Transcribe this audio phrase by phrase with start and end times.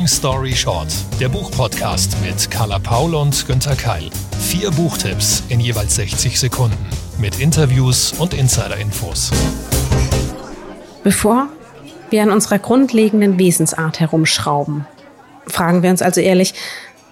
[0.00, 0.88] Long Story Short,
[1.20, 4.08] der Buchpodcast mit Carla Paul und Günther Keil.
[4.40, 6.78] Vier Buchtipps in jeweils 60 Sekunden
[7.18, 9.30] mit Interviews und Insider-Infos.
[11.04, 11.50] Bevor
[12.08, 14.86] wir an unserer grundlegenden Wesensart herumschrauben,
[15.46, 16.54] fragen wir uns also ehrlich,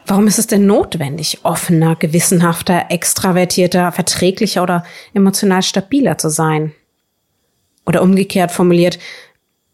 [0.06, 4.82] warum ist es denn notwendig, offener, gewissenhafter, extravertierter, verträglicher oder
[5.12, 6.72] emotional stabiler zu sein?
[7.84, 8.98] Oder umgekehrt formuliert,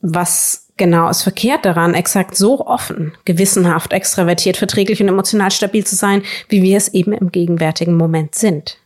[0.01, 5.97] was genau ist verkehrt daran, exakt so offen, gewissenhaft, extravertiert, verträglich und emotional stabil zu
[5.97, 8.79] sein, wie wir es eben im gegenwärtigen Moment sind?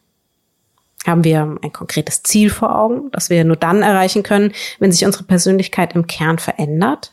[1.07, 5.07] Haben wir ein konkretes Ziel vor Augen, das wir nur dann erreichen können, wenn sich
[5.07, 7.13] unsere Persönlichkeit im Kern verändert?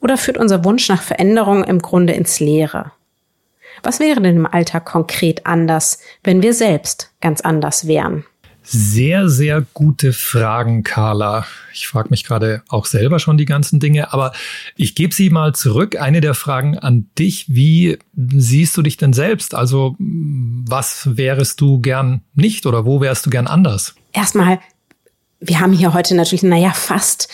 [0.00, 2.92] Oder führt unser Wunsch nach Veränderung im Grunde ins Leere?
[3.82, 8.24] Was wäre denn im Alltag konkret anders, wenn wir selbst ganz anders wären?
[8.68, 11.46] Sehr, sehr gute Fragen, Carla.
[11.72, 14.32] Ich frage mich gerade auch selber schon die ganzen Dinge, aber
[14.76, 15.94] ich gebe sie mal zurück.
[16.00, 19.54] Eine der Fragen an dich, wie siehst du dich denn selbst?
[19.54, 23.94] Also was wärest du gern nicht oder wo wärst du gern anders?
[24.12, 24.58] Erstmal,
[25.38, 27.28] wir haben hier heute natürlich, naja, fast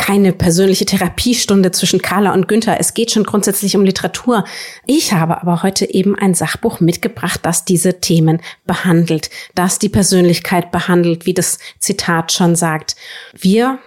[0.00, 2.80] keine persönliche Therapiestunde zwischen Carla und Günther.
[2.80, 4.44] Es geht schon grundsätzlich um Literatur.
[4.86, 10.72] Ich habe aber heute eben ein Sachbuch mitgebracht, das diese Themen behandelt, das die Persönlichkeit
[10.72, 12.96] behandelt, wie das Zitat schon sagt.
[13.38, 13.78] Wir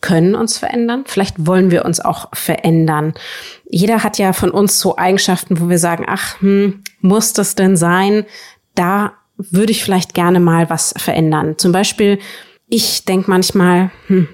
[0.00, 1.02] können uns verändern.
[1.04, 3.12] Vielleicht wollen wir uns auch verändern.
[3.68, 7.76] Jeder hat ja von uns so Eigenschaften, wo wir sagen, ach, hm, muss das denn
[7.76, 8.24] sein?
[8.76, 11.58] Da würde ich vielleicht gerne mal was verändern.
[11.58, 12.20] Zum Beispiel,
[12.68, 14.28] ich denke manchmal, hm,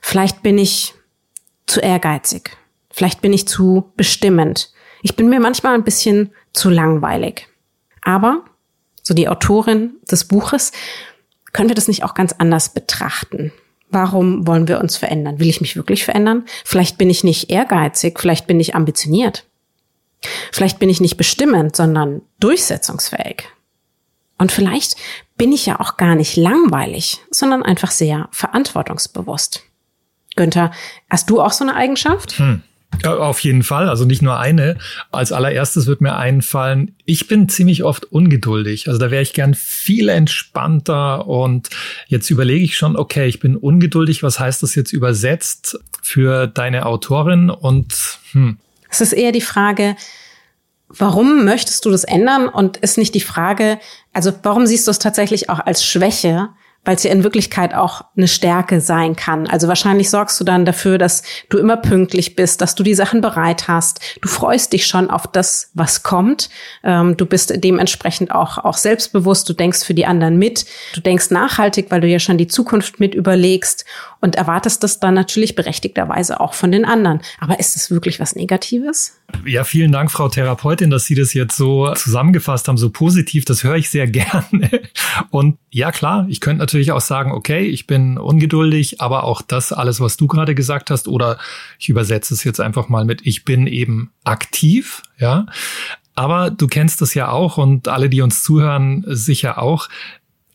[0.00, 0.94] Vielleicht bin ich
[1.66, 2.56] zu ehrgeizig.
[2.90, 4.72] Vielleicht bin ich zu bestimmend.
[5.02, 7.48] Ich bin mir manchmal ein bisschen zu langweilig.
[8.02, 8.44] Aber,
[9.02, 10.72] so die Autorin des Buches,
[11.52, 13.52] können wir das nicht auch ganz anders betrachten?
[13.90, 15.38] Warum wollen wir uns verändern?
[15.38, 16.44] Will ich mich wirklich verändern?
[16.64, 19.44] Vielleicht bin ich nicht ehrgeizig, vielleicht bin ich ambitioniert.
[20.52, 23.44] Vielleicht bin ich nicht bestimmend, sondern durchsetzungsfähig.
[24.36, 24.96] Und vielleicht
[25.36, 29.62] bin ich ja auch gar nicht langweilig, sondern einfach sehr verantwortungsbewusst.
[30.38, 30.70] Günther,
[31.10, 32.38] hast du auch so eine Eigenschaft?
[32.38, 32.62] Hm.
[33.04, 34.78] Auf jeden Fall, also nicht nur eine.
[35.12, 38.88] Als allererstes wird mir einfallen, ich bin ziemlich oft ungeduldig.
[38.88, 41.68] Also da wäre ich gern viel entspannter und
[42.06, 46.86] jetzt überlege ich schon, okay, ich bin ungeduldig, was heißt das jetzt übersetzt für deine
[46.86, 48.56] Autorin und hm.
[48.88, 49.96] Es ist eher die Frage,
[50.88, 53.78] warum möchtest du das ändern und ist nicht die Frage,
[54.14, 56.48] also warum siehst du es tatsächlich auch als Schwäche,
[56.88, 59.46] weil es ja in Wirklichkeit auch eine Stärke sein kann.
[59.46, 63.20] Also wahrscheinlich sorgst du dann dafür, dass du immer pünktlich bist, dass du die Sachen
[63.20, 64.00] bereit hast.
[64.22, 66.48] Du freust dich schon auf das, was kommt.
[66.82, 69.46] Ähm, du bist dementsprechend auch, auch selbstbewusst.
[69.50, 70.64] Du denkst für die anderen mit.
[70.94, 73.84] Du denkst nachhaltig, weil du ja schon die Zukunft mit überlegst
[74.20, 77.20] und erwartest das dann natürlich berechtigterweise auch von den anderen.
[77.40, 79.18] Aber ist es wirklich was Negatives?
[79.44, 83.44] Ja, vielen Dank, Frau Therapeutin, dass Sie das jetzt so zusammengefasst haben, so positiv.
[83.44, 84.70] Das höre ich sehr gerne.
[85.30, 89.72] Und ja, klar, ich könnte natürlich auch sagen, okay, ich bin ungeduldig, aber auch das
[89.72, 91.38] alles, was du gerade gesagt hast, oder
[91.78, 95.46] ich übersetze es jetzt einfach mal mit, ich bin eben aktiv, ja.
[96.14, 99.88] Aber du kennst das ja auch und alle, die uns zuhören, sicher auch.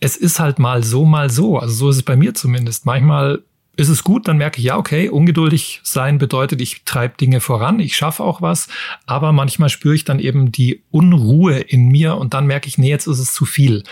[0.02, 1.58] Es ist halt mal so, mal so.
[1.58, 2.86] Also so ist es bei mir zumindest.
[2.86, 3.44] Manchmal
[3.76, 7.80] ist es gut, dann merke ich, ja, okay, ungeduldig sein bedeutet, ich treibe Dinge voran,
[7.80, 8.68] ich schaffe auch was,
[9.06, 12.90] aber manchmal spüre ich dann eben die Unruhe in mir und dann merke ich, nee,
[12.90, 13.84] jetzt ist es zu viel.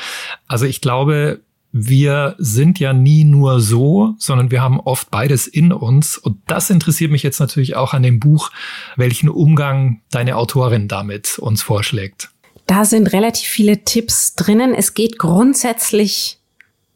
[0.47, 5.71] Also ich glaube, wir sind ja nie nur so, sondern wir haben oft beides in
[5.71, 6.17] uns.
[6.17, 8.51] Und das interessiert mich jetzt natürlich auch an dem Buch,
[8.97, 12.29] welchen Umgang deine Autorin damit uns vorschlägt.
[12.67, 14.75] Da sind relativ viele Tipps drinnen.
[14.75, 16.39] Es geht grundsätzlich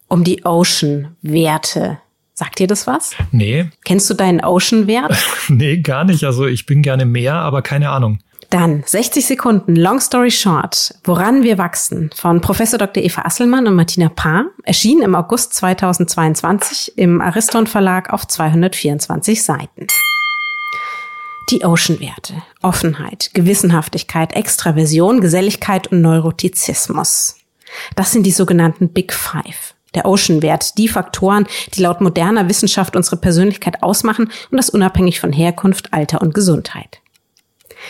[0.07, 1.99] um die Ocean-Werte
[2.37, 3.11] Sagt dir das was?
[3.31, 3.69] Nee.
[3.85, 5.15] Kennst du deinen Ocean-Wert?
[5.47, 6.25] nee, gar nicht.
[6.25, 8.19] Also ich bin gerne mehr, aber keine Ahnung.
[8.49, 13.01] Dann 60 Sekunden, Long Story Short, Woran wir wachsen von Professor Dr.
[13.01, 19.87] Eva Asselmann und Martina Paar, erschien im August 2022 im Ariston Verlag auf 224 Seiten.
[21.51, 22.33] Die Ocean-Werte.
[22.61, 27.37] Offenheit, Gewissenhaftigkeit, Extraversion, Geselligkeit und Neurotizismus.
[27.95, 33.17] Das sind die sogenannten Big Five der Ocean-Wert, die Faktoren, die laut moderner Wissenschaft unsere
[33.17, 37.01] Persönlichkeit ausmachen und das unabhängig von Herkunft, Alter und Gesundheit.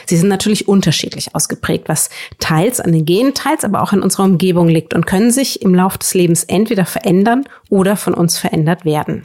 [0.05, 2.09] Sie sind natürlich unterschiedlich ausgeprägt, was
[2.39, 5.73] teils an den Genen, teils aber auch in unserer Umgebung liegt und können sich im
[5.73, 9.23] Laufe des Lebens entweder verändern oder von uns verändert werden.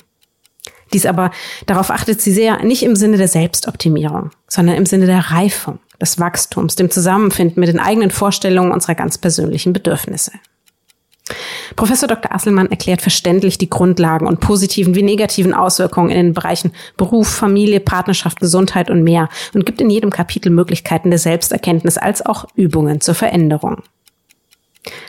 [0.92, 1.30] Dies aber,
[1.66, 6.18] darauf achtet sie sehr, nicht im Sinne der Selbstoptimierung, sondern im Sinne der Reifung, des
[6.18, 10.32] Wachstums, dem Zusammenfinden mit den eigenen Vorstellungen unserer ganz persönlichen Bedürfnisse.
[11.76, 12.34] Professor Dr.
[12.34, 17.80] Asselmann erklärt verständlich die Grundlagen und positiven wie negativen Auswirkungen in den Bereichen Beruf, Familie,
[17.80, 23.00] Partnerschaft, Gesundheit und mehr und gibt in jedem Kapitel Möglichkeiten der Selbsterkenntnis als auch Übungen
[23.00, 23.82] zur Veränderung.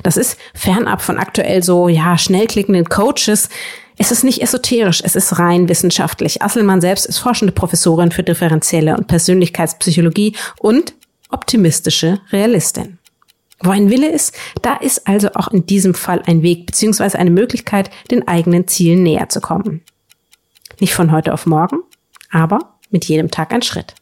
[0.03, 3.49] Das ist fernab von aktuell so, ja, schnell klickenden Coaches.
[3.97, 6.41] Es ist nicht esoterisch, es ist rein wissenschaftlich.
[6.41, 10.93] Asselmann selbst ist forschende Professorin für differenzielle und Persönlichkeitspsychologie und
[11.29, 12.97] optimistische Realistin.
[13.63, 17.17] Wo ein Wille ist, da ist also auch in diesem Fall ein Weg bzw.
[17.17, 19.81] eine Möglichkeit, den eigenen Zielen näher zu kommen.
[20.79, 21.77] Nicht von heute auf morgen,
[22.31, 23.93] aber mit jedem Tag ein Schritt.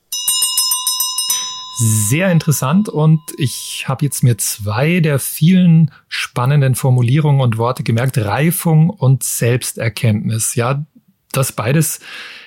[1.82, 8.18] Sehr interessant und ich habe jetzt mir zwei der vielen spannenden Formulierungen und Worte gemerkt.
[8.18, 10.56] Reifung und Selbsterkenntnis.
[10.56, 10.86] Ja,
[11.32, 12.00] das beides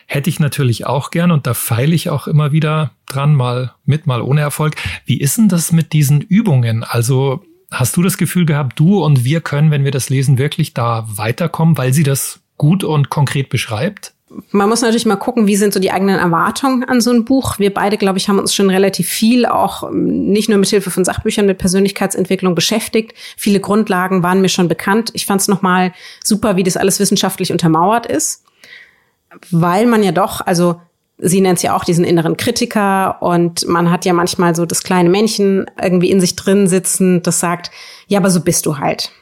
[0.06, 4.06] hätte ich natürlich auch gern und da feile ich auch immer wieder dran, mal mit,
[4.06, 4.75] mal ohne Erfolg.
[5.04, 6.84] Wie ist denn das mit diesen Übungen?
[6.84, 10.75] Also hast du das Gefühl gehabt, du und wir können, wenn wir das lesen, wirklich
[10.75, 14.14] da weiterkommen, weil sie das gut und konkret beschreibt?
[14.50, 17.58] Man muss natürlich mal gucken, wie sind so die eigenen Erwartungen an so ein Buch.
[17.58, 20.90] Wir beide, glaube ich, haben uns schon relativ viel auch ähm, nicht nur mit Hilfe
[20.90, 23.12] von Sachbüchern mit Persönlichkeitsentwicklung beschäftigt.
[23.37, 25.10] Viele Grundlagen waren mir schon bekannt.
[25.12, 25.93] Ich fand es nochmal
[26.25, 28.43] super, wie das alles wissenschaftlich untermauert ist
[29.50, 30.81] weil man ja doch, also
[31.19, 34.82] sie nennt es ja auch diesen inneren Kritiker und man hat ja manchmal so das
[34.82, 37.70] kleine Männchen irgendwie in sich drin sitzen, das sagt,
[38.08, 39.12] ja, aber so bist du halt.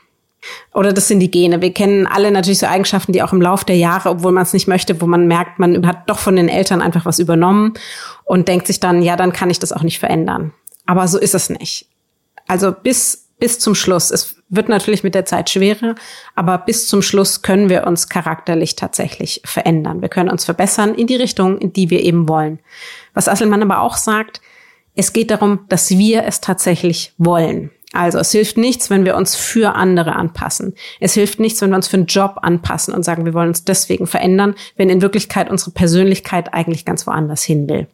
[0.73, 1.61] Oder das sind die Gene.
[1.61, 4.55] Wir kennen alle natürlich so Eigenschaften, die auch im Laufe der Jahre, obwohl man es
[4.55, 7.75] nicht möchte, wo man merkt, man hat doch von den Eltern einfach was übernommen
[8.25, 10.53] und denkt sich dann, ja, dann kann ich das auch nicht verändern.
[10.87, 11.87] Aber so ist es nicht.
[12.47, 14.11] Also bis bis zum Schluss.
[14.11, 15.95] Es wird natürlich mit der Zeit schwerer,
[16.35, 20.03] aber bis zum Schluss können wir uns charakterlich tatsächlich verändern.
[20.03, 22.61] Wir können uns verbessern in die Richtung, in die wir eben wollen.
[23.15, 24.41] Was Asselmann aber auch sagt,
[24.95, 27.71] es geht darum, dass wir es tatsächlich wollen.
[27.93, 30.75] Also es hilft nichts, wenn wir uns für andere anpassen.
[31.01, 33.65] Es hilft nichts, wenn wir uns für einen Job anpassen und sagen, wir wollen uns
[33.65, 37.89] deswegen verändern, wenn in Wirklichkeit unsere Persönlichkeit eigentlich ganz woanders hin will.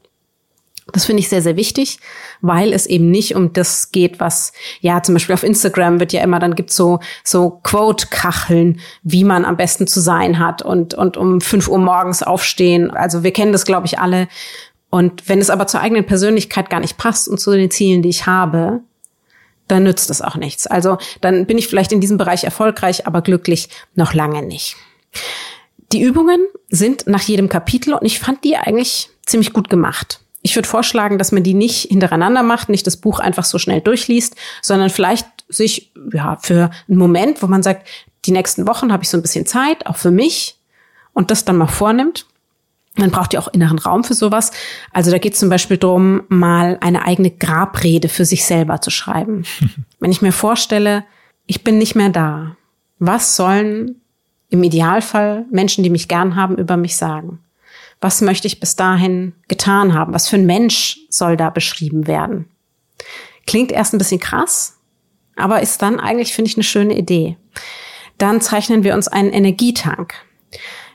[0.93, 1.99] Das finde ich sehr, sehr wichtig,
[2.41, 6.23] weil es eben nicht um das geht, was, ja, zum Beispiel auf Instagram wird ja
[6.23, 11.17] immer, dann gibt's so, so Quote-Kacheln, wie man am besten zu sein hat und, und
[11.17, 12.93] um fünf Uhr morgens aufstehen.
[12.93, 14.29] Also wir kennen das, glaube ich, alle.
[14.89, 18.09] Und wenn es aber zur eigenen Persönlichkeit gar nicht passt und zu den Zielen, die
[18.09, 18.81] ich habe,
[19.67, 20.69] dann nützt das auch nichts.
[20.69, 24.77] Also dann bin ich vielleicht in diesem Bereich erfolgreich, aber glücklich noch lange nicht.
[25.93, 30.21] Die Übungen sind nach jedem Kapitel und ich fand die eigentlich ziemlich gut gemacht.
[30.47, 33.81] Ich würde vorschlagen, dass man die nicht hintereinander macht, nicht das Buch einfach so schnell
[33.81, 37.89] durchliest, sondern vielleicht sich ja für einen Moment, wo man sagt,
[38.27, 40.57] die nächsten Wochen habe ich so ein bisschen Zeit, auch für mich,
[41.15, 42.27] und das dann mal vornimmt.
[42.95, 44.53] Man braucht ja auch inneren Raum für sowas.
[44.93, 48.91] Also da geht es zum Beispiel darum, mal eine eigene Grabrede für sich selber zu
[48.91, 49.43] schreiben.
[49.99, 51.03] Wenn ich mir vorstelle,
[51.47, 52.57] ich bin nicht mehr da,
[53.01, 54.01] was sollen
[54.49, 57.41] im Idealfall Menschen, die mich gern haben, über mich sagen?
[58.01, 60.13] Was möchte ich bis dahin getan haben?
[60.13, 62.49] Was für ein Mensch soll da beschrieben werden?
[63.47, 64.79] Klingt erst ein bisschen krass,
[65.37, 67.37] aber ist dann eigentlich, finde ich, eine schöne Idee.
[68.19, 70.15] Dann zeichnen wir uns einen Energietank.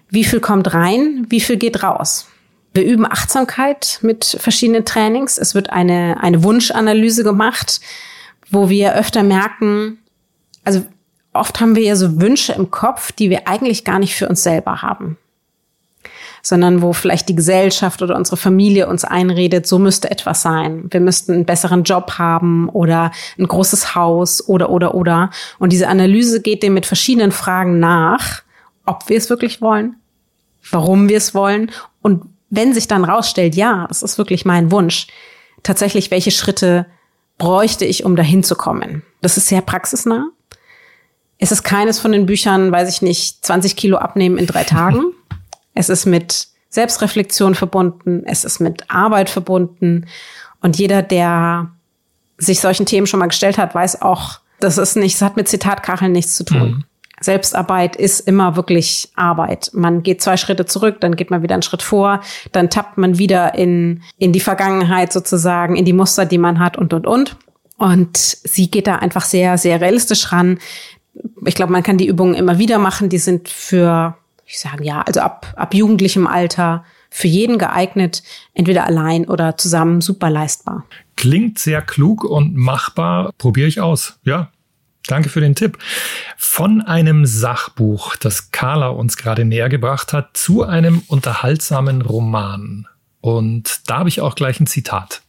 [0.10, 1.26] Wie viel kommt rein?
[1.30, 2.28] Wie viel geht raus?
[2.74, 5.38] Wir üben Achtsamkeit mit verschiedenen Trainings.
[5.38, 7.82] Es wird eine, eine Wunschanalyse gemacht,
[8.50, 10.00] wo wir öfter merken,
[10.64, 10.86] also
[11.34, 14.44] oft haben wir ja so Wünsche im Kopf, die wir eigentlich gar nicht für uns
[14.44, 15.18] selber haben
[16.42, 20.86] sondern wo vielleicht die Gesellschaft oder unsere Familie uns einredet, so müsste etwas sein.
[20.90, 25.30] Wir müssten einen besseren Job haben oder ein großes Haus oder, oder, oder.
[25.60, 28.42] Und diese Analyse geht dem mit verschiedenen Fragen nach,
[28.86, 29.96] ob wir es wirklich wollen,
[30.72, 31.72] warum wir es wollen
[32.02, 35.08] und wenn sich dann rausstellt, ja, das ist wirklich mein Wunsch,
[35.64, 36.86] tatsächlich, welche Schritte
[37.38, 39.04] bräuchte ich, um dahin zu kommen?
[39.22, 40.28] Das ist sehr praxisnah.
[41.40, 45.14] Es ist keines von den Büchern, weiß ich nicht, 20 Kilo abnehmen in drei Tagen.
[45.74, 50.06] Es ist mit Selbstreflexion verbunden, es ist mit Arbeit verbunden.
[50.62, 51.72] Und jeder, der
[52.38, 55.48] sich solchen Themen schon mal gestellt hat, weiß auch, das ist nicht, es hat mit
[55.48, 56.72] Zitatkacheln nichts zu tun.
[56.72, 56.84] Mhm.
[57.20, 59.70] Selbstarbeit ist immer wirklich Arbeit.
[59.74, 63.20] Man geht zwei Schritte zurück, dann geht man wieder einen Schritt vor, dann tappt man
[63.20, 67.38] wieder in, in die Vergangenheit sozusagen, in die Muster, die man hat und, und, und.
[67.78, 70.58] Und sie geht da einfach sehr, sehr realistisch ran.
[71.46, 73.10] Ich glaube, man kann die Übungen immer wieder machen.
[73.10, 74.18] Die sind für
[74.52, 78.22] ich sagen ja, also ab, ab jugendlichem Alter für jeden geeignet,
[78.54, 80.86] entweder allein oder zusammen super leistbar.
[81.16, 83.32] Klingt sehr klug und machbar.
[83.38, 84.20] Probiere ich aus.
[84.24, 84.52] Ja.
[85.08, 85.80] Danke für den Tipp.
[86.38, 92.88] Von einem Sachbuch, das Carla uns gerade näher gebracht hat, zu einem unterhaltsamen Roman.
[93.20, 95.22] Und da habe ich auch gleich ein Zitat.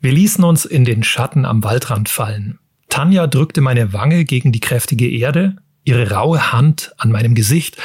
[0.00, 2.58] Wir ließen uns in den Schatten am Waldrand fallen.
[2.88, 7.76] Tanja drückte meine Wange gegen die kräftige Erde, ihre raue Hand an meinem Gesicht,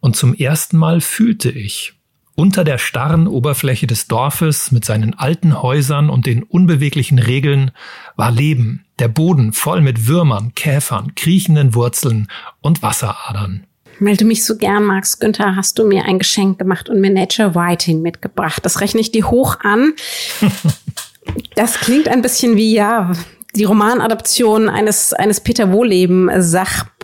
[0.00, 1.94] und zum ersten Mal fühlte ich,
[2.34, 7.70] unter der starren Oberfläche des Dorfes mit seinen alten Häusern und den unbeweglichen Regeln
[8.16, 12.26] war Leben, der Boden voll mit Würmern, Käfern, kriechenden Wurzeln
[12.60, 13.64] und Wasseradern.
[14.00, 17.10] Weil du mich so gern magst, Günther, hast du mir ein Geschenk gemacht und mir
[17.10, 18.64] Nature Writing mitgebracht.
[18.64, 19.92] Das rechne ich dir hoch an.
[21.54, 23.12] das klingt ein bisschen wie, ja,
[23.54, 26.30] die Romanadaption eines, eines Peter Wohleben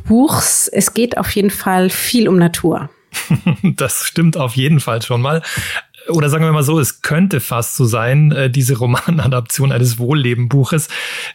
[0.08, 0.68] Sachbuchs.
[0.68, 2.88] Es geht auf jeden Fall viel um Natur.
[3.62, 5.42] das stimmt auf jeden Fall schon mal
[6.08, 10.88] oder sagen wir mal so, es könnte fast so sein, äh, diese Romanadaption eines Wohllebenbuches.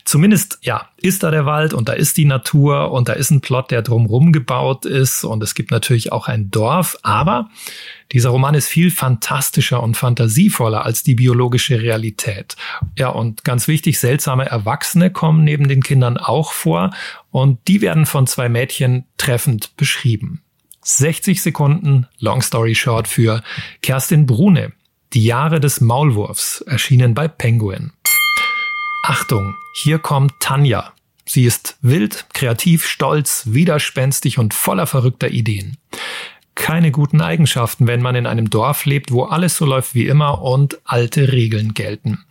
[0.05, 3.41] Zumindest, ja, ist da der Wald und da ist die Natur und da ist ein
[3.41, 7.49] Plot, der drumherum gebaut ist und es gibt natürlich auch ein Dorf, aber
[8.11, 12.55] dieser Roman ist viel fantastischer und fantasievoller als die biologische Realität.
[12.97, 16.91] Ja, und ganz wichtig, seltsame Erwachsene kommen neben den Kindern auch vor
[17.31, 20.42] und die werden von zwei Mädchen treffend beschrieben.
[20.83, 23.41] 60 Sekunden Long Story Short für
[23.81, 24.73] Kerstin Brune.
[25.13, 27.91] Die Jahre des Maulwurfs erschienen bei Penguin.
[29.03, 30.93] Achtung, hier kommt Tanja.
[31.25, 35.77] Sie ist wild, kreativ, stolz, widerspenstig und voller verrückter Ideen.
[36.55, 40.41] Keine guten Eigenschaften, wenn man in einem Dorf lebt, wo alles so läuft wie immer
[40.41, 42.23] und alte Regeln gelten.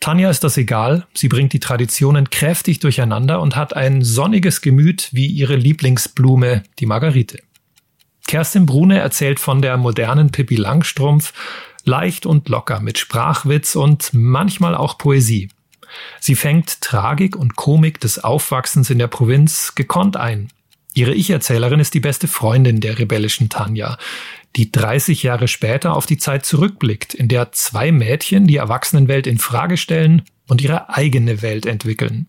[0.00, 5.08] Tanja ist das egal, sie bringt die Traditionen kräftig durcheinander und hat ein sonniges Gemüt
[5.12, 7.40] wie ihre Lieblingsblume, die Margarite.
[8.28, 11.32] Kerstin Brune erzählt von der modernen Pippi Langstrumpf,
[11.84, 15.48] leicht und locker mit Sprachwitz und manchmal auch Poesie.
[16.20, 20.48] Sie fängt Tragik und Komik des Aufwachsens in der Provinz gekonnt ein.
[20.92, 23.96] Ihre Ich-Erzählerin ist die beste Freundin der rebellischen Tanja,
[24.56, 29.38] die 30 Jahre später auf die Zeit zurückblickt, in der zwei Mädchen die Erwachsenenwelt in
[29.38, 32.26] Frage stellen und ihre eigene Welt entwickeln.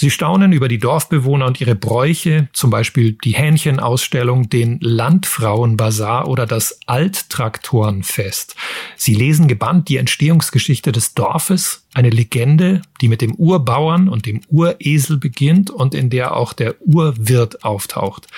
[0.00, 6.46] Sie staunen über die Dorfbewohner und ihre Bräuche, zum Beispiel die Hähnchenausstellung, den Landfrauenbazar oder
[6.46, 8.54] das Alttraktorenfest.
[8.94, 14.40] Sie lesen gebannt die Entstehungsgeschichte des Dorfes, eine Legende, die mit dem Urbauern und dem
[14.46, 18.28] Uresel beginnt und in der auch der Urwirt auftaucht.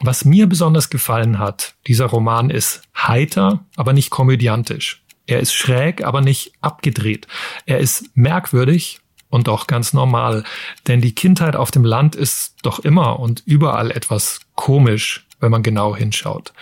[0.00, 5.04] Was mir besonders gefallen hat, dieser Roman ist heiter, aber nicht komödiantisch.
[5.28, 7.28] Er ist schräg, aber nicht abgedreht.
[7.66, 8.98] Er ist merkwürdig,
[9.30, 10.44] und auch ganz normal.
[10.86, 15.62] Denn die Kindheit auf dem Land ist doch immer und überall etwas komisch, wenn man
[15.62, 16.52] genau hinschaut.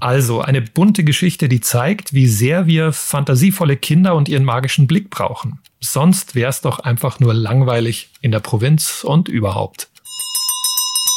[0.00, 5.10] Also eine bunte Geschichte, die zeigt, wie sehr wir fantasievolle Kinder und ihren magischen Blick
[5.10, 5.58] brauchen.
[5.80, 9.89] Sonst wäre es doch einfach nur langweilig in der Provinz und überhaupt.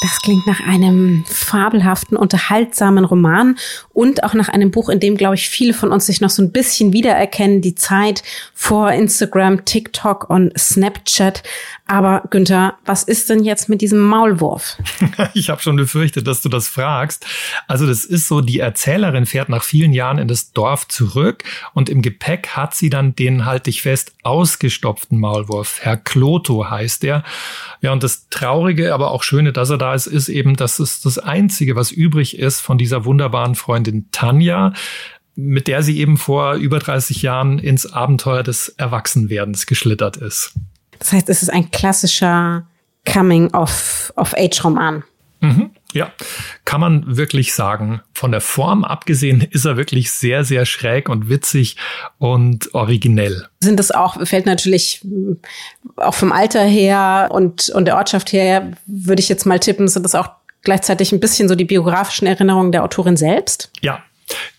[0.03, 3.57] Das klingt nach einem fabelhaften, unterhaltsamen Roman
[3.93, 6.43] und auch nach einem Buch, in dem, glaube ich, viele von uns sich noch so
[6.43, 7.61] ein bisschen wiedererkennen.
[7.61, 8.21] Die Zeit
[8.53, 11.43] vor Instagram, TikTok und Snapchat.
[11.85, 14.77] Aber Günther, was ist denn jetzt mit diesem Maulwurf?
[15.33, 17.25] ich habe schon befürchtet, dass du das fragst.
[17.67, 21.89] Also das ist so, die Erzählerin fährt nach vielen Jahren in das Dorf zurück und
[21.89, 25.79] im Gepäck hat sie dann den, halt dich fest, ausgestopften Maulwurf.
[25.81, 27.23] Herr Kloto heißt er.
[27.81, 31.01] Ja, und das Traurige, aber auch Schöne, dass er da ist, ist eben, dass es
[31.01, 34.73] das Einzige, was übrig ist von dieser wunderbaren Freundin Tanja
[35.35, 40.53] mit der sie eben vor über 30 Jahren ins Abenteuer des Erwachsenwerdens geschlittert ist.
[40.99, 42.67] Das heißt, es ist ein klassischer
[43.11, 45.03] Coming-of-Age-Roman.
[45.43, 46.09] Mhm, ja,
[46.63, 47.99] kann man wirklich sagen.
[48.13, 51.75] Von der Form abgesehen ist er wirklich sehr, sehr schräg und witzig
[52.17, 53.49] und originell.
[53.59, 55.39] Sind das auch, fällt natürlich hm,
[55.97, 60.03] auch vom Alter her und, und der Ortschaft her, würde ich jetzt mal tippen, sind
[60.03, 60.29] das auch
[60.61, 63.69] gleichzeitig ein bisschen so die biografischen Erinnerungen der Autorin selbst?
[63.81, 64.01] Ja,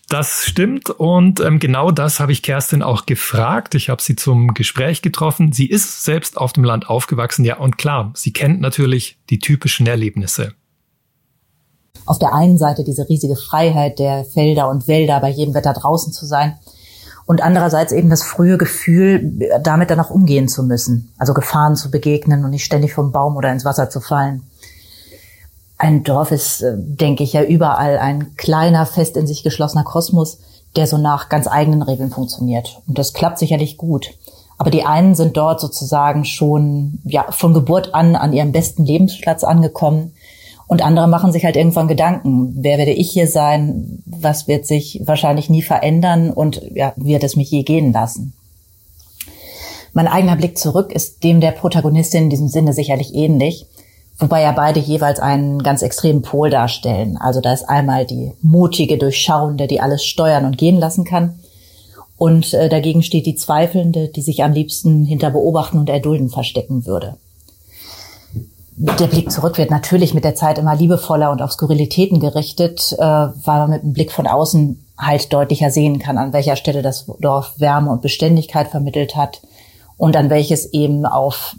[0.07, 3.73] das stimmt und ähm, genau das habe ich Kerstin auch gefragt.
[3.73, 5.51] Ich habe sie zum Gespräch getroffen.
[5.51, 9.87] Sie ist selbst auf dem Land aufgewachsen, ja und klar, sie kennt natürlich die typischen
[9.87, 10.53] Erlebnisse.
[12.05, 16.13] Auf der einen Seite diese riesige Freiheit der Felder und Wälder, bei jedem Wetter draußen
[16.13, 16.55] zu sein
[17.25, 21.89] und andererseits eben das frühe Gefühl, damit dann auch umgehen zu müssen, also Gefahren zu
[21.89, 24.43] begegnen und nicht ständig vom Baum oder ins Wasser zu fallen.
[25.77, 30.39] Ein Dorf ist, äh, denke ich, ja überall ein kleiner, fest in sich geschlossener Kosmos,
[30.75, 32.81] der so nach ganz eigenen Regeln funktioniert.
[32.87, 34.11] Und das klappt sicherlich gut.
[34.57, 39.43] Aber die einen sind dort sozusagen schon ja, von Geburt an an ihrem besten Lebensplatz
[39.43, 40.13] angekommen.
[40.67, 45.01] Und andere machen sich halt irgendwann Gedanken, wer werde ich hier sein, was wird sich
[45.05, 48.33] wahrscheinlich nie verändern und ja, wird es mich je gehen lassen.
[49.93, 53.67] Mein eigener Blick zurück ist dem der Protagonistin in diesem Sinne sicherlich ähnlich.
[54.17, 57.17] Wobei ja beide jeweils einen ganz extremen Pol darstellen.
[57.17, 61.39] Also da ist einmal die mutige, durchschauende, die alles steuern und gehen lassen kann.
[62.17, 66.85] Und äh, dagegen steht die Zweifelnde, die sich am liebsten hinter Beobachten und Erdulden verstecken
[66.85, 67.17] würde.
[68.77, 73.01] Der Blick zurück wird natürlich mit der Zeit immer liebevoller und auf Skurrilitäten gerichtet, äh,
[73.01, 77.05] weil man mit einem Blick von außen halt deutlicher sehen kann, an welcher Stelle das
[77.19, 79.41] Dorf Wärme und Beständigkeit vermittelt hat
[79.97, 81.55] und an welches eben auf,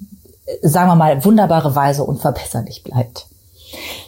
[0.61, 3.27] sagen wir mal, wunderbare Weise unverbesserlich bleibt.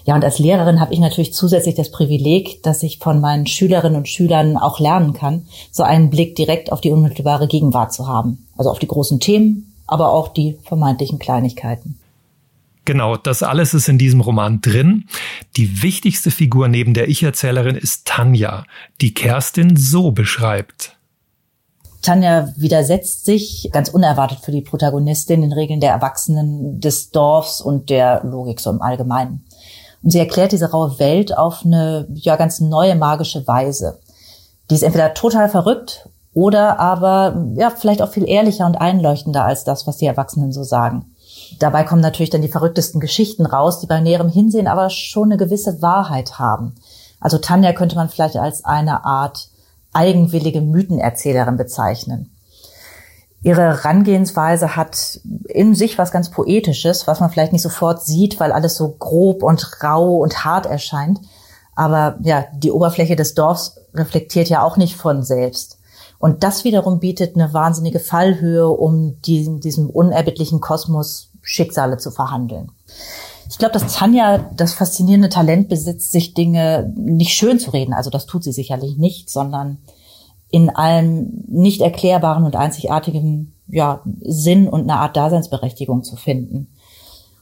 [0.05, 3.97] Ja, und als Lehrerin habe ich natürlich zusätzlich das Privileg, dass ich von meinen Schülerinnen
[3.97, 8.47] und Schülern auch lernen kann, so einen Blick direkt auf die unmittelbare Gegenwart zu haben.
[8.59, 11.99] Also auf die großen Themen, aber auch die vermeintlichen Kleinigkeiten.
[12.89, 15.05] Genau, das alles ist in diesem Roman drin.
[15.59, 18.65] Die wichtigste Figur neben der Ich-Erzählerin ist Tanja,
[19.03, 20.97] die Kerstin so beschreibt.
[22.01, 27.91] Tanja widersetzt sich ganz unerwartet für die Protagonistin den Regeln der Erwachsenen des Dorfs und
[27.91, 29.45] der Logik so im Allgemeinen.
[30.03, 34.01] Und sie erklärt diese raue Welt auf eine ja ganz neue magische Weise.
[34.71, 39.65] Die ist entweder total verrückt oder aber ja vielleicht auch viel ehrlicher und einleuchtender als
[39.65, 41.15] das, was die Erwachsenen so sagen.
[41.59, 45.37] Dabei kommen natürlich dann die verrücktesten Geschichten raus, die bei näherem Hinsehen aber schon eine
[45.37, 46.75] gewisse Wahrheit haben.
[47.21, 49.49] Also Tanja könnte man vielleicht als eine Art
[49.93, 52.31] eigenwillige Mythenerzählerin bezeichnen.
[53.43, 58.53] Ihre Herangehensweise hat in sich was ganz Poetisches, was man vielleicht nicht sofort sieht, weil
[58.53, 61.21] alles so grob und rau und hart erscheint.
[61.77, 65.79] Aber ja, die Oberfläche des Dorfs reflektiert ja auch nicht von selbst.
[66.19, 72.71] Und das wiederum bietet eine wahnsinnige Fallhöhe, um diesen, diesem unerbittlichen Kosmos Schicksale zu verhandeln.
[73.51, 77.95] Ich glaube, dass Tanja das faszinierende Talent besitzt, sich Dinge nicht schön zu reden.
[77.95, 79.79] Also das tut sie sicherlich nicht, sondern
[80.51, 86.69] in allem nicht erklärbaren und einzigartigen ja, Sinn und eine Art Daseinsberechtigung zu finden.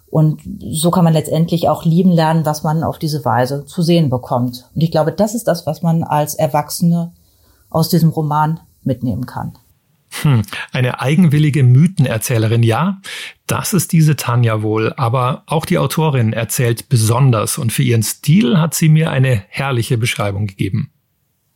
[0.09, 4.09] Und so kann man letztendlich auch lieben lernen, was man auf diese Weise zu sehen
[4.09, 4.69] bekommt.
[4.75, 7.13] Und ich glaube, das ist das, was man als Erwachsene
[7.71, 9.59] aus diesem Roman mitnehmen kann.
[10.23, 10.43] Hm,
[10.73, 13.01] eine eigenwillige Mythenerzählerin, ja,
[13.47, 18.59] das ist diese Tanja wohl, aber auch die Autorin erzählt besonders und für ihren Stil
[18.59, 20.91] hat sie mir eine herrliche Beschreibung gegeben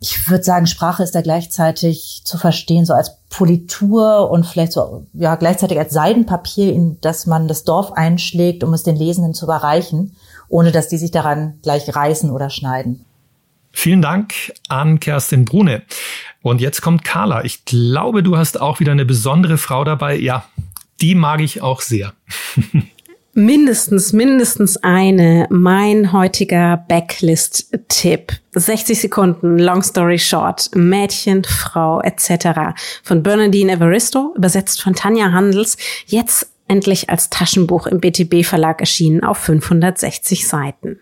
[0.03, 5.07] ich würde sagen, Sprache ist da gleichzeitig zu verstehen, so als Politur und vielleicht so,
[5.13, 9.45] ja, gleichzeitig als Seidenpapier, in das man das Dorf einschlägt, um es den Lesenden zu
[9.45, 10.17] überreichen,
[10.49, 13.05] ohne dass die sich daran gleich reißen oder schneiden.
[13.73, 14.35] Vielen Dank
[14.69, 15.83] an Kerstin Brune.
[16.43, 17.45] Und jetzt kommt Carla.
[17.45, 20.17] Ich glaube, du hast auch wieder eine besondere Frau dabei.
[20.17, 20.45] Ja,
[21.01, 22.13] die mag ich auch sehr.
[23.33, 25.47] Mindestens, mindestens eine.
[25.51, 28.33] Mein heutiger Backlist-Tipp.
[28.53, 32.75] 60 Sekunden, Long Story Short, Mädchen, Frau etc.
[33.05, 39.23] von Bernadine Evaristo, übersetzt von Tanja Handels, jetzt endlich als Taschenbuch im BTB Verlag erschienen
[39.23, 40.99] auf 560 Seiten.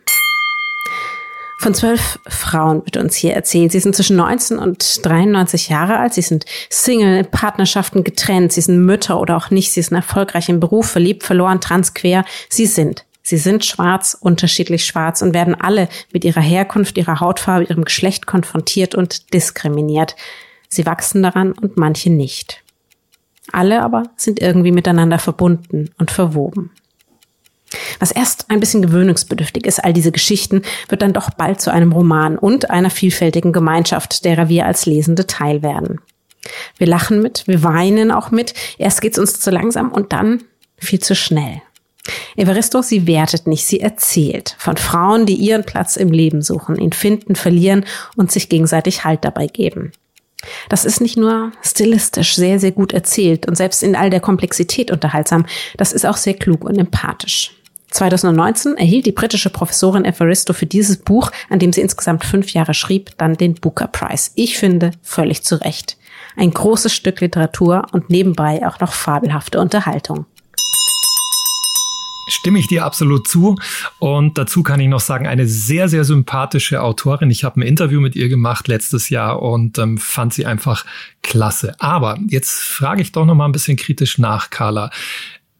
[1.60, 3.72] Von zwölf Frauen wird uns hier erzählt.
[3.72, 6.14] Sie sind zwischen 19 und 93 Jahre alt.
[6.14, 8.52] Sie sind Single, in Partnerschaften getrennt.
[8.52, 9.72] Sie sind Mütter oder auch nicht.
[9.72, 12.24] Sie sind erfolgreich im Beruf, verliebt, verloren, transquer.
[12.48, 13.04] Sie sind.
[13.22, 18.26] Sie sind schwarz, unterschiedlich schwarz und werden alle mit ihrer Herkunft, ihrer Hautfarbe, ihrem Geschlecht
[18.26, 20.14] konfrontiert und diskriminiert.
[20.68, 22.62] Sie wachsen daran und manche nicht.
[23.50, 26.70] Alle aber sind irgendwie miteinander verbunden und verwoben.
[27.98, 31.92] Was erst ein bisschen gewöhnungsbedürftig ist, all diese Geschichten, wird dann doch bald zu einem
[31.92, 36.00] Roman und einer vielfältigen Gemeinschaft, derer wir als Lesende Teil werden.
[36.78, 38.54] Wir lachen mit, wir weinen auch mit.
[38.78, 40.44] Erst geht's uns zu langsam und dann
[40.78, 41.60] viel zu schnell.
[42.36, 46.92] Evaristo, sie wertet nicht, sie erzählt von Frauen, die ihren Platz im Leben suchen, ihn
[46.92, 47.84] finden, verlieren
[48.16, 49.92] und sich gegenseitig Halt dabei geben.
[50.68, 54.90] Das ist nicht nur stilistisch sehr, sehr gut erzählt und selbst in all der Komplexität
[54.90, 57.57] unterhaltsam, das ist auch sehr klug und empathisch.
[57.90, 62.74] 2019 erhielt die britische Professorin Evaristo für dieses Buch, an dem sie insgesamt fünf Jahre
[62.74, 64.30] schrieb, dann den Booker Prize.
[64.34, 65.96] Ich finde völlig zu Recht.
[66.36, 70.26] Ein großes Stück Literatur und nebenbei auch noch fabelhafte Unterhaltung.
[72.28, 73.56] Stimme ich dir absolut zu.
[73.98, 77.30] Und dazu kann ich noch sagen, eine sehr, sehr sympathische Autorin.
[77.30, 80.84] Ich habe ein Interview mit ihr gemacht letztes Jahr und ähm, fand sie einfach
[81.22, 81.74] klasse.
[81.80, 84.90] Aber jetzt frage ich doch noch mal ein bisschen kritisch nach, Carla.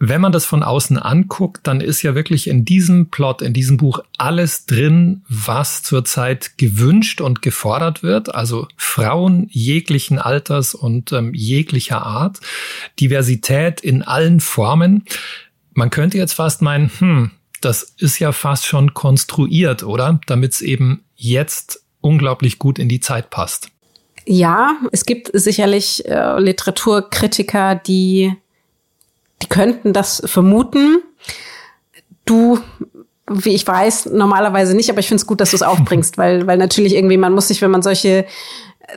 [0.00, 3.78] Wenn man das von außen anguckt, dann ist ja wirklich in diesem Plot, in diesem
[3.78, 8.32] Buch alles drin, was zurzeit gewünscht und gefordert wird.
[8.32, 12.38] Also Frauen jeglichen Alters und ähm, jeglicher Art,
[13.00, 15.04] Diversität in allen Formen.
[15.74, 17.30] Man könnte jetzt fast meinen, hm,
[17.60, 20.20] das ist ja fast schon konstruiert, oder?
[20.26, 23.70] Damit es eben jetzt unglaublich gut in die Zeit passt.
[24.26, 28.32] Ja, es gibt sicherlich äh, Literaturkritiker, die
[29.42, 30.98] die könnten das vermuten.
[32.24, 32.58] Du,
[33.30, 36.46] wie ich weiß, normalerweise nicht, aber ich finde es gut, dass du es aufbringst, weil,
[36.46, 38.26] weil natürlich irgendwie, man muss sich, wenn man solche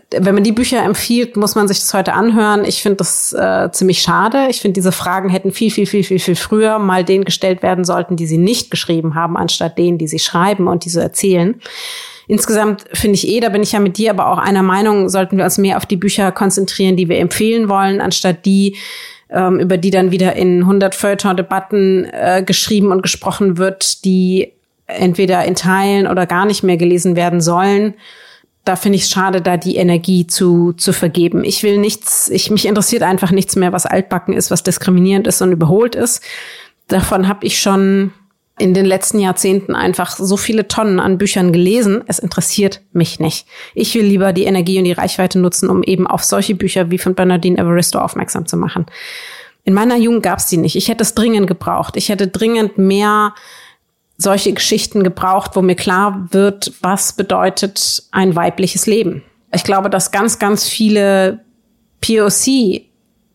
[0.09, 2.63] wenn man die Bücher empfiehlt, muss man sich das heute anhören.
[2.63, 4.47] Ich finde das äh, ziemlich schade.
[4.49, 7.83] Ich finde, diese Fragen hätten viel, viel, viel, viel, viel früher mal denen gestellt werden
[7.83, 11.59] sollten, die sie nicht geschrieben haben, anstatt denen, die sie schreiben und die so erzählen.
[12.27, 15.37] Insgesamt finde ich eh, da bin ich ja mit dir aber auch einer Meinung, sollten
[15.37, 18.77] wir uns mehr auf die Bücher konzentrieren, die wir empfehlen wollen, anstatt die,
[19.31, 24.51] ähm, über die dann wieder in 100 Feuilleton-Debatten äh, geschrieben und gesprochen wird, die
[24.87, 27.95] entweder in Teilen oder gar nicht mehr gelesen werden sollen
[28.63, 31.43] da finde ich es schade, da die Energie zu, zu vergeben.
[31.43, 35.41] Ich will nichts, ich, mich interessiert einfach nichts mehr, was altbacken ist, was diskriminierend ist
[35.41, 36.21] und überholt ist.
[36.87, 38.13] Davon habe ich schon
[38.59, 42.03] in den letzten Jahrzehnten einfach so viele Tonnen an Büchern gelesen.
[42.07, 43.47] Es interessiert mich nicht.
[43.73, 46.97] Ich will lieber die Energie und die Reichweite nutzen, um eben auf solche Bücher wie
[46.97, 48.85] von Bernardine Evaristo aufmerksam zu machen.
[49.63, 50.75] In meiner Jugend gab es die nicht.
[50.75, 51.97] Ich hätte es dringend gebraucht.
[51.97, 53.33] Ich hätte dringend mehr
[54.17, 59.23] solche Geschichten gebraucht, wo mir klar wird, was bedeutet ein weibliches Leben.
[59.53, 61.43] Ich glaube, dass ganz, ganz viele
[62.01, 62.90] POC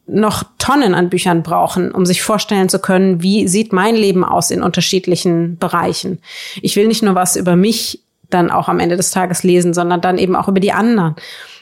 [0.06, 4.50] noch Tonnen an Büchern brauchen, um sich vorstellen zu können, wie sieht mein Leben aus
[4.50, 6.20] in unterschiedlichen Bereichen.
[6.62, 10.00] Ich will nicht nur was über mich dann auch am Ende des Tages lesen, sondern
[10.00, 11.16] dann eben auch über die anderen.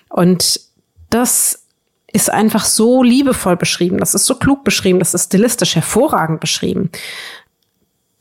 [0.09, 0.61] Und
[1.11, 1.65] das
[2.13, 6.91] ist einfach so liebevoll beschrieben, das ist so klug beschrieben, das ist stilistisch hervorragend beschrieben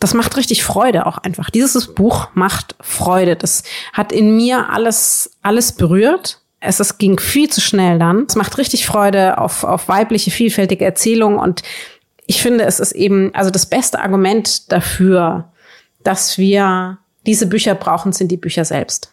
[0.04, 1.50] das macht richtig Freude auch einfach.
[1.50, 3.38] Dieses Buch macht Freude.
[3.38, 6.42] Das hat in mir alles, alles berührt.
[6.66, 8.26] Es, es ging viel zu schnell dann.
[8.28, 11.38] Es macht richtig Freude auf, auf weibliche, vielfältige Erzählungen.
[11.38, 11.62] Und
[12.26, 15.52] ich finde, es ist eben, also das beste Argument dafür,
[16.04, 19.12] dass wir diese Bücher brauchen, sind die Bücher selbst.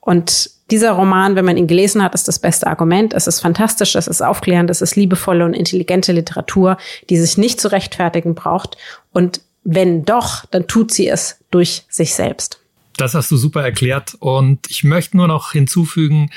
[0.00, 3.14] Und dieser Roman, wenn man ihn gelesen hat, ist das beste Argument.
[3.14, 6.78] Es ist fantastisch, es ist aufklärend, es ist liebevolle und intelligente Literatur,
[7.10, 8.76] die sich nicht zu rechtfertigen braucht.
[9.12, 12.61] Und wenn doch, dann tut sie es durch sich selbst.
[13.02, 16.30] Das hast du super erklärt und ich möchte nur noch hinzufügen,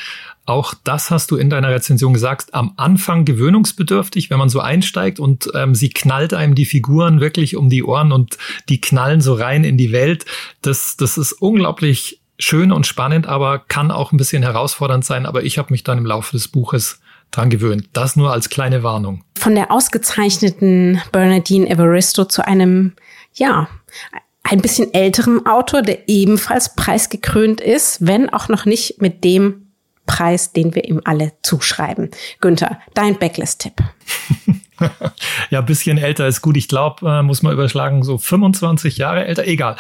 [0.48, 5.20] auch das hast du in deiner Rezension gesagt, am Anfang gewöhnungsbedürftig, wenn man so einsteigt
[5.20, 9.36] und ähm, sie knallt einem die Figuren wirklich um die Ohren und die knallen so
[9.36, 10.26] rein in die Welt.
[10.64, 15.28] Das, das ist unglaublich schön und spannend, aber kann auch ein bisschen herausfordernd sein.
[15.28, 17.00] Aber ich habe mich dann im Laufe des Buches
[17.30, 17.90] dran gewöhnt.
[17.94, 19.24] Das nur als kleine Warnung.
[19.38, 22.94] Von der ausgezeichneten Bernadine Evaristo zu einem
[23.36, 23.68] ja,
[24.48, 29.68] ein bisschen älterem Autor, der ebenfalls preisgekrönt ist, wenn auch noch nicht mit dem
[30.06, 32.12] Preis, den wir ihm alle zuschreiben.
[32.42, 33.74] Günther, dein Backlist-Tipp.
[35.50, 36.58] ja, bisschen älter ist gut.
[36.58, 39.48] Ich glaube, äh, muss man überschlagen, so 25 Jahre älter.
[39.48, 39.78] Egal.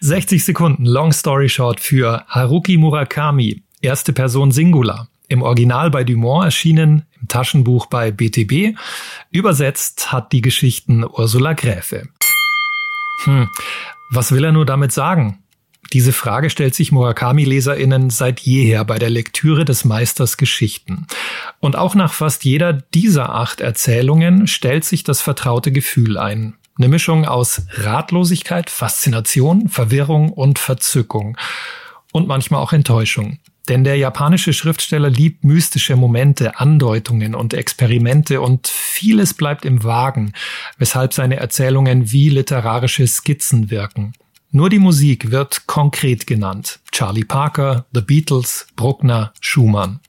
[0.00, 3.62] 60 Sekunden, Long Story Short für Haruki Murakami.
[3.82, 5.08] Erste Person Singular.
[5.28, 8.78] Im Original bei Dumont erschienen, im Taschenbuch bei BTB.
[9.30, 12.08] Übersetzt hat die Geschichten Ursula Gräfe.
[13.24, 13.48] Hm.
[14.10, 15.42] Was will er nur damit sagen?
[15.92, 21.06] Diese Frage stellt sich Murakami-LeserInnen seit jeher bei der Lektüre des Meisters Geschichten.
[21.60, 26.54] Und auch nach fast jeder dieser acht Erzählungen stellt sich das vertraute Gefühl ein.
[26.78, 31.38] Eine Mischung aus Ratlosigkeit, Faszination, Verwirrung und Verzückung.
[32.12, 33.38] Und manchmal auch Enttäuschung.
[33.68, 40.32] Denn der japanische Schriftsteller liebt mystische Momente, Andeutungen und Experimente und vieles bleibt im Wagen,
[40.78, 44.12] weshalb seine Erzählungen wie literarische Skizzen wirken.
[44.52, 46.78] Nur die Musik wird konkret genannt.
[46.92, 50.00] Charlie Parker, The Beatles, Bruckner, Schumann.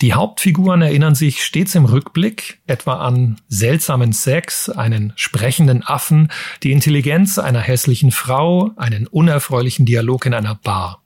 [0.00, 6.30] Die Hauptfiguren erinnern sich stets im Rückblick etwa an seltsamen Sex, einen sprechenden Affen,
[6.62, 11.02] die Intelligenz einer hässlichen Frau, einen unerfreulichen Dialog in einer Bar.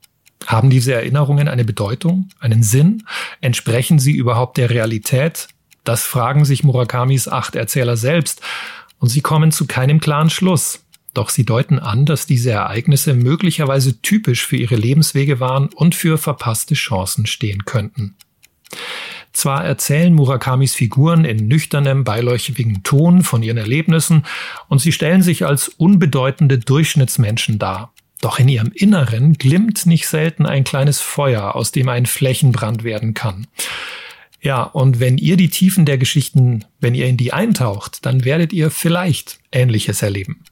[0.46, 3.04] Haben diese Erinnerungen eine Bedeutung, einen Sinn?
[3.40, 5.48] Entsprechen sie überhaupt der Realität?
[5.84, 8.40] Das fragen sich Murakamis acht Erzähler selbst
[8.98, 10.84] und sie kommen zu keinem klaren Schluss.
[11.14, 16.16] Doch sie deuten an, dass diese Ereignisse möglicherweise typisch für ihre Lebenswege waren und für
[16.16, 18.14] verpasste Chancen stehen könnten.
[19.32, 24.24] Zwar erzählen Murakamis Figuren in nüchternem, beiläufigen Ton von ihren Erlebnissen
[24.68, 27.91] und sie stellen sich als unbedeutende Durchschnittsmenschen dar.
[28.22, 33.14] Doch in ihrem Inneren glimmt nicht selten ein kleines Feuer, aus dem ein Flächenbrand werden
[33.14, 33.48] kann.
[34.40, 38.52] Ja, und wenn ihr die Tiefen der Geschichten, wenn ihr in die eintaucht, dann werdet
[38.52, 40.44] ihr vielleicht Ähnliches erleben.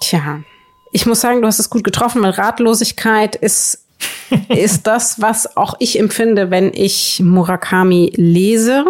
[0.00, 0.44] Tja,
[0.92, 3.84] ich muss sagen, du hast es gut getroffen, weil Ratlosigkeit ist,
[4.48, 8.84] ist das, was auch ich empfinde, wenn ich Murakami lese.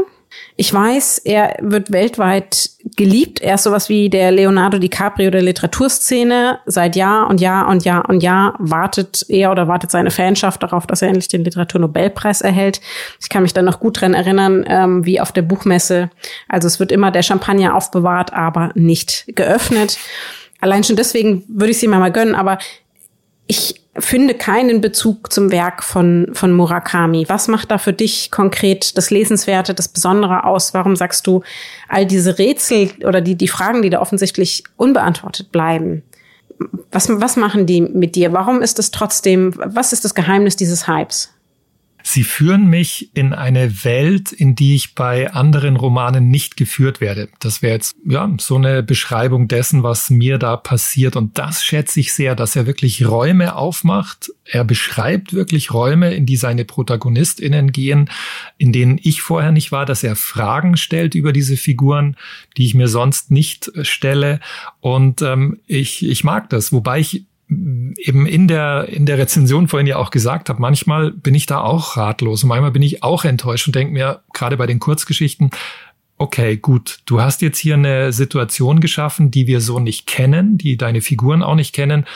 [0.57, 3.41] Ich weiß, er wird weltweit geliebt.
[3.41, 6.59] Er ist sowas wie der Leonardo DiCaprio der Literaturszene.
[6.67, 10.87] Seit Jahr und Jahr und Jahr und Jahr wartet er oder wartet seine Fanschaft darauf,
[10.87, 12.81] dass er endlich den Literaturnobelpreis erhält.
[13.21, 16.11] Ich kann mich da noch gut dran erinnern, ähm, wie auf der Buchmesse.
[16.49, 19.99] Also es wird immer der Champagner aufbewahrt, aber nicht geöffnet.
[20.61, 22.59] Allein schon deswegen würde ich sie ihm mal gönnen, aber
[23.47, 27.27] ich finde keinen Bezug zum Werk von, von Murakami.
[27.29, 30.73] Was macht da für dich konkret das Lesenswerte, das Besondere aus?
[30.73, 31.43] Warum sagst du,
[31.89, 36.03] all diese Rätsel oder die, die Fragen, die da offensichtlich unbeantwortet bleiben,
[36.91, 38.33] was, was machen die mit dir?
[38.33, 41.35] Warum ist es trotzdem, was ist das Geheimnis dieses Hypes?
[42.03, 47.29] Sie führen mich in eine Welt, in die ich bei anderen Romanen nicht geführt werde.
[47.41, 51.17] Das wäre jetzt ja so eine Beschreibung dessen, was mir da passiert.
[51.17, 54.31] Und das schätze ich sehr, dass er wirklich Räume aufmacht.
[54.45, 58.11] Er beschreibt wirklich Räume, in die seine ProtagonistInnen gehen,
[58.59, 62.17] in denen ich vorher nicht war, dass er Fragen stellt über diese Figuren,
[62.57, 64.41] die ich mir sonst nicht stelle.
[64.81, 69.87] Und ähm, ich, ich mag das, wobei ich eben in der, in der Rezension vorhin
[69.87, 73.25] ja auch gesagt habe, manchmal bin ich da auch ratlos und manchmal bin ich auch
[73.25, 75.51] enttäuscht und denke mir, gerade bei den Kurzgeschichten,
[76.19, 80.77] okay, gut, du hast jetzt hier eine Situation geschaffen, die wir so nicht kennen, die
[80.77, 82.07] deine Figuren auch nicht kennen.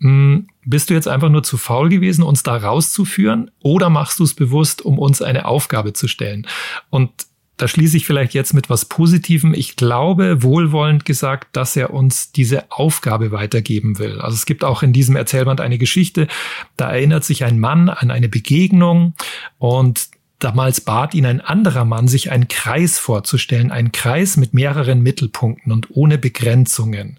[0.00, 4.24] Hm, bist du jetzt einfach nur zu faul gewesen, uns da rauszuführen oder machst du
[4.24, 6.46] es bewusst, um uns eine Aufgabe zu stellen?
[6.88, 7.10] Und
[7.58, 9.52] da schließe ich vielleicht jetzt mit was Positivem.
[9.52, 14.20] Ich glaube, wohlwollend gesagt, dass er uns diese Aufgabe weitergeben will.
[14.20, 16.28] Also es gibt auch in diesem Erzählband eine Geschichte,
[16.76, 19.14] da erinnert sich ein Mann an eine Begegnung
[19.58, 20.08] und
[20.40, 25.72] Damals bat ihn ein anderer Mann, sich einen Kreis vorzustellen, einen Kreis mit mehreren Mittelpunkten
[25.72, 27.18] und ohne Begrenzungen.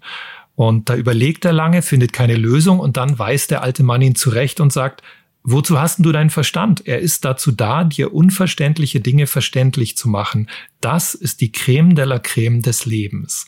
[0.54, 4.14] Und da überlegt er lange, findet keine Lösung und dann weist der alte Mann ihn
[4.14, 5.02] zurecht und sagt,
[5.42, 6.86] Wozu hast du deinen Verstand?
[6.86, 10.50] Er ist dazu da, dir unverständliche Dinge verständlich zu machen.
[10.80, 13.46] Das ist die Creme de la Creme des Lebens.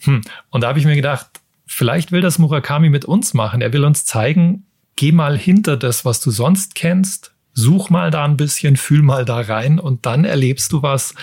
[0.00, 0.22] Hm.
[0.50, 1.28] Und da habe ich mir gedacht,
[1.66, 3.60] vielleicht will das Murakami mit uns machen.
[3.60, 4.66] Er will uns zeigen,
[4.96, 9.24] geh mal hinter das, was du sonst kennst, such mal da ein bisschen, fühl mal
[9.24, 11.14] da rein und dann erlebst du was,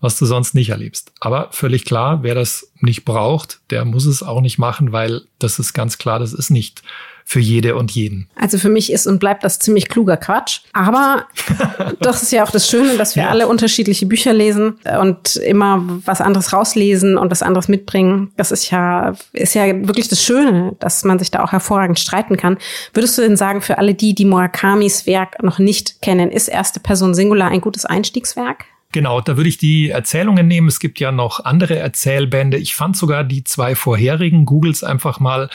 [0.00, 1.12] was du sonst nicht erlebst.
[1.20, 5.58] Aber völlig klar, wer das nicht braucht, der muss es auch nicht machen, weil das
[5.58, 6.82] ist ganz klar, das ist nicht
[7.24, 8.28] für jede und jeden.
[8.36, 10.60] Also für mich ist und bleibt das ziemlich kluger Quatsch.
[10.72, 11.24] Aber
[12.00, 13.30] das ist ja auch das Schöne, dass wir ja.
[13.30, 18.30] alle unterschiedliche Bücher lesen und immer was anderes rauslesen und was anderes mitbringen.
[18.36, 22.36] Das ist ja, ist ja wirklich das Schöne, dass man sich da auch hervorragend streiten
[22.36, 22.58] kann.
[22.92, 26.78] Würdest du denn sagen, für alle die, die Murakamis Werk noch nicht kennen, ist erste
[26.78, 28.66] Person Singular ein gutes Einstiegswerk?
[28.94, 30.68] Genau, da würde ich die Erzählungen nehmen.
[30.68, 32.58] Es gibt ja noch andere Erzählbände.
[32.58, 35.50] Ich fand sogar die zwei vorherigen Googles einfach mal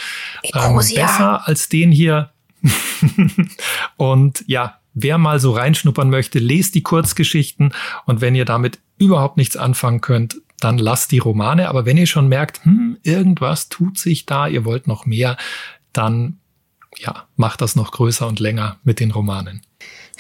[0.54, 2.32] ähm, besser als den hier.
[3.96, 7.74] und ja, wer mal so reinschnuppern möchte, lest die Kurzgeschichten
[8.06, 11.70] und wenn ihr damit überhaupt nichts anfangen könnt, dann lasst die Romane.
[11.70, 15.38] Aber wenn ihr schon merkt, hm, irgendwas tut sich da, ihr wollt noch mehr,
[15.94, 16.40] dann
[16.98, 19.62] ja, macht das noch größer und länger mit den Romanen.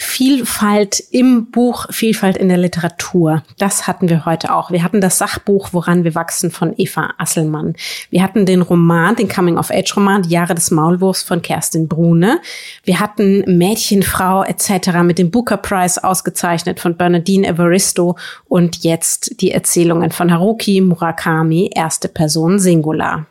[0.01, 3.43] Vielfalt im Buch, Vielfalt in der Literatur.
[3.57, 4.71] Das hatten wir heute auch.
[4.71, 7.75] Wir hatten das Sachbuch Woran wir wachsen von Eva Asselmann.
[8.09, 12.39] Wir hatten den Roman, den Coming-of-Age-Roman, Die Jahre des Maulwurfs von Kerstin Brune.
[12.85, 15.03] Wir hatten Mädchenfrau etc.
[15.03, 21.71] mit dem Booker Prize ausgezeichnet von Bernadine Evaristo und jetzt die Erzählungen von Haruki Murakami,
[21.75, 23.25] erste Person Singular.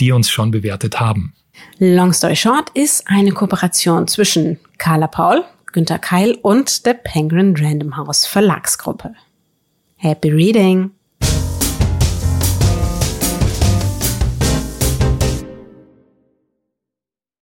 [0.00, 1.32] die uns schon bewertet haben.
[1.84, 5.42] Long Story Short ist eine Kooperation zwischen Carla Paul,
[5.72, 9.16] Günter Keil und der Penguin Random House Verlagsgruppe.
[9.96, 10.92] Happy Reading!